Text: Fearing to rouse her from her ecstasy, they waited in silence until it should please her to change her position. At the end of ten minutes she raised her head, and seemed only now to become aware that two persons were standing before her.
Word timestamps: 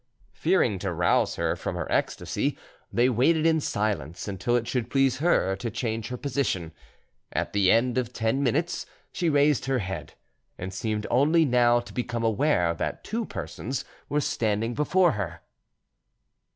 Fearing 0.33 0.79
to 0.79 0.91
rouse 0.91 1.35
her 1.35 1.55
from 1.55 1.75
her 1.75 1.85
ecstasy, 1.91 2.57
they 2.91 3.07
waited 3.07 3.45
in 3.45 3.59
silence 3.61 4.27
until 4.27 4.55
it 4.55 4.67
should 4.67 4.89
please 4.89 5.19
her 5.19 5.55
to 5.57 5.69
change 5.69 6.07
her 6.07 6.17
position. 6.17 6.71
At 7.31 7.53
the 7.53 7.69
end 7.69 7.99
of 7.99 8.11
ten 8.11 8.41
minutes 8.41 8.87
she 9.11 9.29
raised 9.29 9.65
her 9.65 9.77
head, 9.77 10.15
and 10.57 10.73
seemed 10.73 11.05
only 11.11 11.45
now 11.45 11.81
to 11.81 11.93
become 11.93 12.23
aware 12.23 12.73
that 12.73 13.03
two 13.03 13.25
persons 13.27 13.85
were 14.09 14.21
standing 14.21 14.73
before 14.73 15.11
her. 15.11 15.41